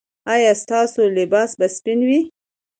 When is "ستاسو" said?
0.63-1.01